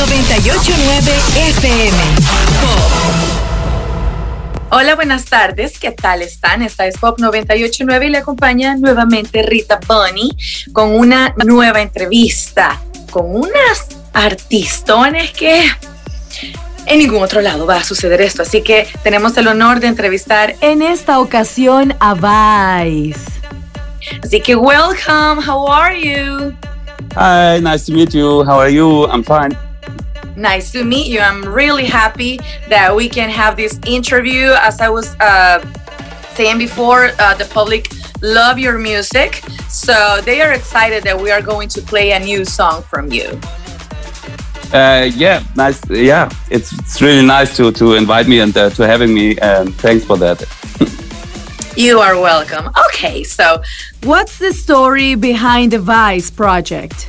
[0.00, 1.98] 989 FM.
[4.70, 5.78] Hola, buenas tardes.
[5.78, 6.62] ¿Qué tal están?
[6.62, 10.30] Esta es Pop 989 y le acompaña nuevamente Rita Bunny
[10.72, 12.80] con una nueva entrevista
[13.10, 15.66] con unas artistones que
[16.86, 18.40] en ningún otro lado va a suceder esto.
[18.40, 23.20] Así que tenemos el honor de entrevistar en esta ocasión a Vice.
[24.24, 25.46] Así que welcome.
[25.46, 26.54] How are you?
[27.16, 28.42] Hi, nice to meet you.
[28.44, 29.06] How are you?
[29.08, 29.69] I'm fine.
[30.36, 31.20] Nice to meet you.
[31.20, 32.38] I'm really happy
[32.68, 34.52] that we can have this interview.
[34.58, 35.64] As I was uh,
[36.34, 37.90] saying before, uh, the public
[38.22, 42.44] love your music, so they are excited that we are going to play a new
[42.44, 43.38] song from you.
[44.72, 45.80] Uh, yeah, nice.
[45.90, 49.74] Yeah, it's, it's really nice to to invite me and uh, to having me, and
[49.74, 50.38] thanks for that.
[51.76, 52.70] you are welcome.
[52.86, 53.62] Okay, so
[54.04, 57.08] what's the story behind the Vice project?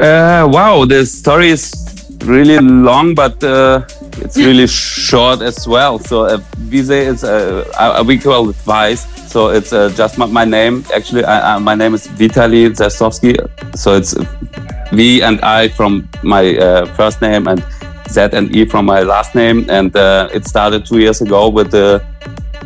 [0.00, 1.81] Uh, wow, the story is
[2.24, 3.82] really long, but uh,
[4.18, 5.98] it's really short as well.
[5.98, 9.06] So uh, Vise is uh, we call it Vice.
[9.30, 10.84] So it's uh, just my, my, name.
[10.94, 13.34] Actually, I, my name is Vitaly Zasovsky.
[13.76, 14.14] So it's
[14.92, 17.64] V and I from my uh, first name and
[18.08, 19.68] Z and E from my last name.
[19.70, 22.04] And it started two years ago with the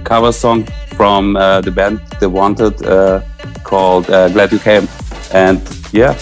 [0.04, 0.64] cover song
[0.96, 2.82] from the band The Wanted
[3.62, 4.88] called Glad You Came.
[5.32, 5.60] And
[5.92, 6.18] yeah,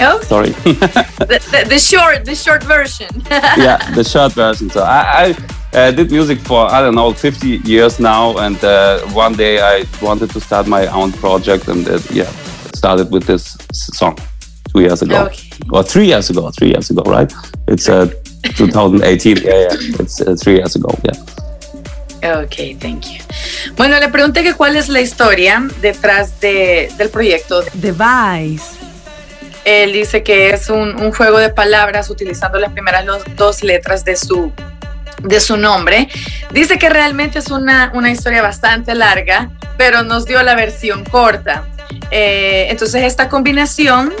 [0.00, 0.50] Oh, sorry.
[0.64, 3.08] the, the, the, short, the short version.
[3.30, 4.70] yeah, the short version.
[4.70, 5.34] So I,
[5.72, 9.60] I uh, did music for I don't know 50 years now, and uh, one day
[9.60, 12.30] I wanted to start my own project, and uh, yeah,
[12.74, 14.18] started with this song
[14.72, 15.50] two years ago, okay.
[15.70, 16.50] or three years ago.
[16.50, 17.32] Three years ago, right?
[17.68, 18.06] It's uh,
[18.56, 19.36] 2018.
[19.36, 19.68] yeah, yeah.
[20.00, 20.88] It's uh, three years ago.
[21.04, 21.18] Yeah.
[22.22, 23.20] Ok, thank you.
[23.76, 28.79] Bueno, le pregunté que cuál es la historia detrás de, del proyecto The Device.
[29.64, 33.04] Él dice que es un, juego de palabras utilizando las primeras
[33.36, 34.52] dos letras de su,
[35.22, 36.08] de su nombre.
[36.50, 41.64] Dice que realmente es una, una historia bastante larga, pero nos dio la versión corta.
[42.10, 44.12] Eh, entonces esta combinación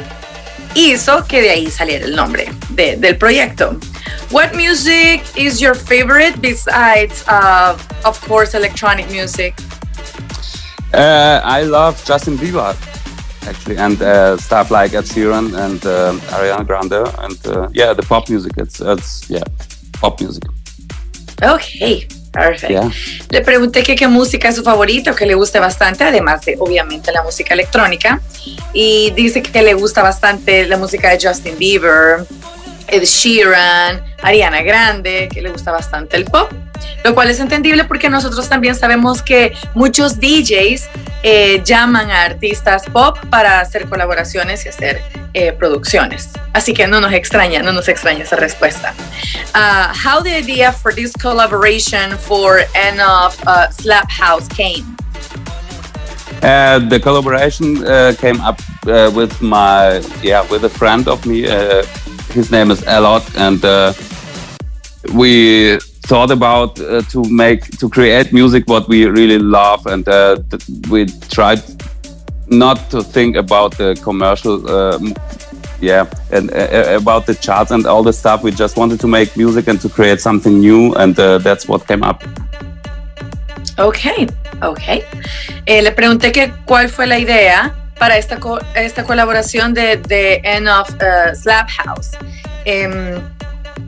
[0.74, 3.78] hizo que de ahí saliera el nombre de, del proyecto.
[4.30, 9.54] What music is your favorite besides, uh, of course, electronic music?
[10.92, 12.76] Uh, I love Justin Bieber.
[13.46, 18.02] Actually, and uh, stuff like Ed Sheeran and uh, Ariana Grande, and uh, yeah, the
[18.02, 18.52] pop music.
[18.56, 19.44] It's it's yeah,
[20.00, 20.44] pop music.
[21.42, 22.06] Okay.
[22.32, 22.70] Perfect.
[22.70, 22.90] Yeah.
[23.30, 26.56] Le pregunté que qué música es su favorita o que le guste bastante, además de
[26.60, 28.20] obviamente la música electrónica.
[28.72, 32.24] Y dice que le gusta bastante la música de Justin Bieber,
[32.86, 36.52] Ed Sheeran, Ariana Grande, que le gusta bastante el pop,
[37.04, 40.88] lo cual es entendible porque nosotros también sabemos que muchos DJs
[41.22, 45.02] eh, llaman a artistas pop para hacer colaboraciones y hacer
[45.34, 46.30] eh, producciones.
[46.52, 48.94] Así que no nos extraña, no nos extraña esa respuesta.
[49.54, 54.96] Uh, how the idea for this collaboration for End of uh, Slap House came?
[56.42, 61.46] Uh, the collaboration uh, came up uh, with my yeah with a friend of me.
[61.46, 61.82] Uh,
[62.32, 63.92] his name is Elot, and uh,
[65.12, 65.78] we
[66.10, 70.36] thought about uh, to make to create music what we really love, and uh,
[70.90, 71.62] we tried
[72.48, 74.54] not to think about the commercial.
[74.68, 75.14] Um,
[75.80, 78.42] yeah, and uh, about the charts and all the stuff.
[78.42, 81.86] We just wanted to make music and to create something new, and uh, that's what
[81.86, 82.22] came up.
[83.78, 84.26] Ok,
[84.62, 85.02] ok.
[85.66, 90.40] Eh, le pregunté que cuál fue la idea para esta, co esta colaboración de, de
[90.44, 92.10] End of uh, Slap House.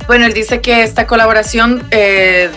[0.07, 2.51] Bueno, él dice que esta colaboración eh,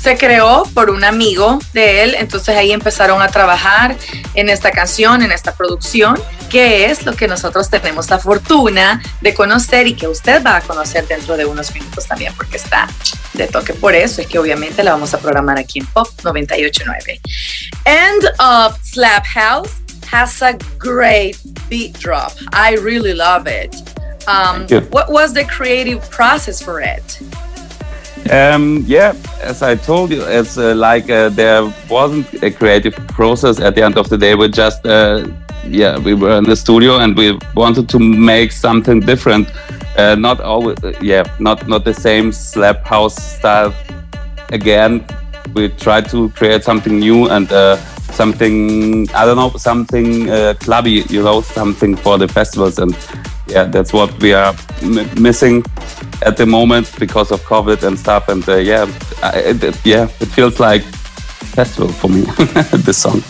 [0.00, 3.96] se creó por un amigo de él, entonces ahí empezaron a trabajar
[4.34, 9.34] en esta canción, en esta producción, que es lo que nosotros tenemos la fortuna de
[9.34, 12.88] conocer y que usted va a conocer dentro de unos minutos también, porque está
[13.34, 13.74] de toque.
[13.74, 17.20] Por eso es que obviamente la vamos a programar aquí en Pop 989.
[17.84, 19.70] End of Slap House
[20.10, 21.36] has a great
[21.68, 22.32] beat drop.
[22.52, 23.74] I really love it.
[24.28, 27.18] Um, what was the creative process for it?
[28.30, 33.58] Um, yeah, as I told you, it's uh, like uh, there wasn't a creative process
[33.58, 34.34] at the end of the day.
[34.34, 35.26] We just, uh,
[35.64, 39.50] yeah, we were in the studio and we wanted to make something different.
[39.96, 43.74] Uh, not always, yeah, not not the same slap house style
[44.50, 45.06] again.
[45.54, 47.76] We tried to create something new and uh,
[48.12, 52.94] something I don't know, something uh, clubby, you know, something for the festivals and
[53.48, 54.54] yeah, that's what we are
[55.18, 55.64] missing
[56.24, 58.28] at the moment because of COVID and stuff.
[58.28, 58.86] And uh, yeah,
[59.34, 60.82] it, it, yeah, it feels like
[61.54, 62.22] festival for me.
[62.84, 63.22] this song.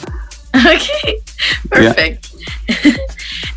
[0.55, 0.89] Ok,
[1.71, 2.29] perfect.
[2.69, 2.93] Yeah.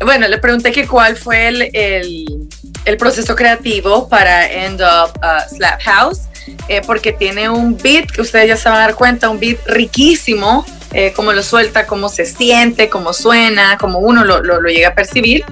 [0.04, 2.48] bueno, le pregunté que cuál fue el, el,
[2.84, 6.20] el proceso creativo para End of uh, Slap House,
[6.68, 9.58] eh, porque tiene un beat que ustedes ya se van a dar cuenta, un beat
[9.66, 14.68] riquísimo, eh, cómo lo suelta, cómo se siente, cómo suena, cómo uno lo, lo, lo
[14.68, 15.44] llega a percibir.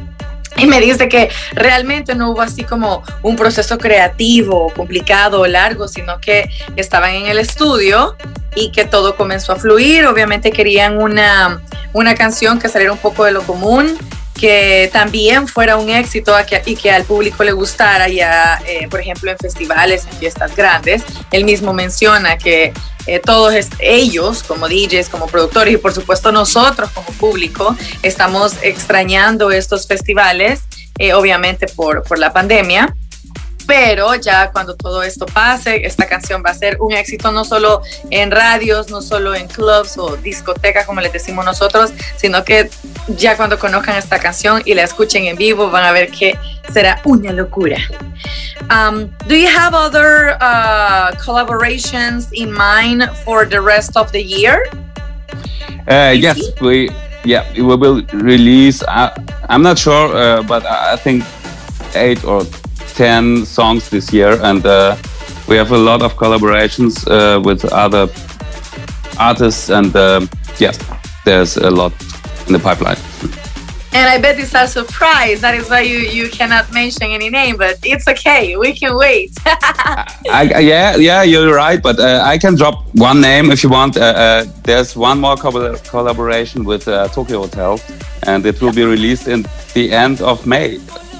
[0.60, 6.20] Y me dice que realmente no hubo así como un proceso creativo, complicado largo, sino
[6.20, 8.16] que estaban en el estudio
[8.54, 10.06] y que todo comenzó a fluir.
[10.06, 11.62] Obviamente querían una,
[11.92, 13.96] una canción que saliera un poco de lo común,
[14.38, 16.34] que también fuera un éxito
[16.66, 21.02] y que al público le gustara ya, eh, por ejemplo, en festivales, en fiestas grandes.
[21.30, 22.72] Él mismo menciona que
[23.10, 29.50] eh, todos ellos, como DJs, como productores y por supuesto nosotros como público, estamos extrañando
[29.50, 30.60] estos festivales,
[30.96, 32.94] eh, obviamente por, por la pandemia
[33.70, 37.82] pero ya cuando todo esto pase, esta canción va a ser un éxito no solo
[38.10, 42.68] en radios, no solo en clubs o discotecas como les decimos nosotros, sino que
[43.06, 46.36] ya cuando conozcan esta canción y la escuchen en vivo van a ver que
[46.72, 47.78] será una locura.
[48.70, 54.66] Um, do you have other uh, collaborations in mind for the rest of the year?
[55.88, 56.90] Uh, yes, we
[57.24, 58.82] yeah we will release.
[58.82, 59.14] Uh,
[59.48, 61.24] I'm not sure, uh, but I think
[61.94, 62.44] eight or
[62.94, 64.96] 10 songs this year, and uh,
[65.48, 68.08] we have a lot of collaborations uh, with other
[69.18, 70.26] artists, and uh,
[70.58, 70.72] yeah,
[71.24, 71.92] there's a lot
[72.46, 73.09] in the pipeline.
[73.92, 75.42] And I bet these are surprised.
[75.42, 78.56] That is why you, you cannot mention any name, but it's okay.
[78.56, 79.32] We can wait.
[79.46, 81.82] I, yeah, yeah, you're right.
[81.82, 83.96] But uh, I can drop one name if you want.
[83.96, 87.80] Uh, uh, there's one more co collaboration with uh, Tokyo Hotel,
[88.24, 89.44] and it will be released in
[89.74, 90.78] the end of May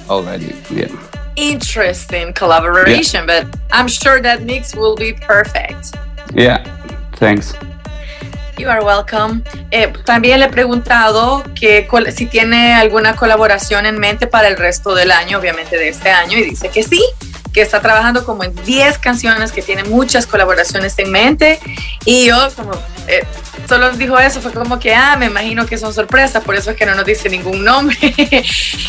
[0.09, 0.55] already.
[0.71, 0.89] Yeah
[1.37, 3.45] interesting collaboration, yeah.
[3.45, 5.95] but I'm sure that mix will be perfect.
[6.35, 6.65] Yeah,
[7.15, 7.55] thanks.
[8.61, 9.43] You are welcome.
[9.71, 14.95] Eh, también le he preguntado que si tiene alguna colaboración en mente para el resto
[14.95, 17.03] del año, obviamente de este año, y dice que sí,
[17.55, 21.59] que está trabajando como en 10 canciones, que tiene muchas colaboraciones en mente.
[22.05, 22.73] Y yo, como
[23.11, 23.27] eh,
[23.69, 26.77] solo dijo eso, fue como que, ah, me imagino que son sorpresas, por eso es
[26.77, 27.97] que no nos dice ningún nombre.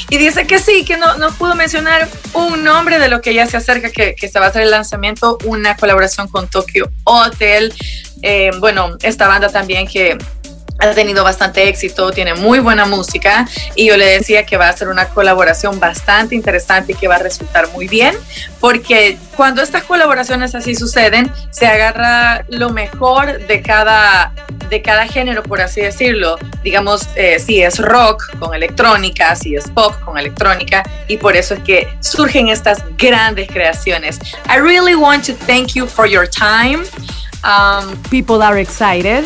[0.09, 3.47] y dice que sí, que no, no pudo mencionar un nombre de lo que ya
[3.47, 7.73] se acerca, que, que se va a hacer el lanzamiento, una colaboración con Tokyo Hotel.
[8.21, 10.17] Eh, bueno, esta banda también que
[10.81, 14.75] ha tenido bastante éxito, tiene muy buena música y yo le decía que va a
[14.75, 18.15] ser una colaboración bastante interesante y que va a resultar muy bien,
[18.59, 24.33] porque cuando estas colaboraciones así suceden, se agarra lo mejor de cada,
[24.69, 26.37] de cada género, por así decirlo.
[26.63, 31.53] Digamos, eh, si es rock con electrónica, si es pop con electrónica, y por eso
[31.55, 34.19] es que surgen estas grandes creaciones.
[34.49, 36.83] I really want to thank you for your time.
[37.43, 39.25] Um, People are excited.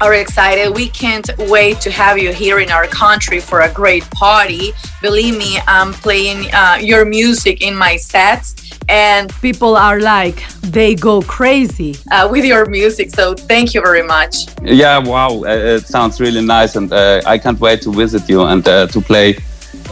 [0.00, 0.74] Are excited.
[0.74, 4.72] We can't wait to have you here in our country for a great party.
[5.00, 8.54] Believe me, I'm playing uh, your music in my sets,
[8.88, 13.10] and people are like, they go crazy uh, with your music.
[13.10, 14.46] So thank you very much.
[14.62, 18.42] Yeah, wow, uh, it sounds really nice, and uh, I can't wait to visit you
[18.42, 19.38] and uh, to play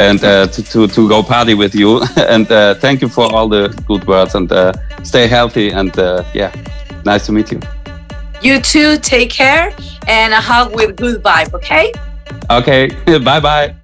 [0.00, 2.02] and uh, to, to, to go party with you.
[2.16, 2.48] and
[2.80, 4.50] thank you for all the good words and
[5.02, 5.70] stay healthy.
[5.70, 5.94] And
[6.34, 6.52] yeah,
[7.04, 7.60] nice to meet you.
[8.42, 8.98] You too.
[8.98, 9.74] Take care
[10.08, 11.92] and a hug with good vibe, okay?
[12.50, 12.88] Okay.
[13.18, 13.76] bye bye.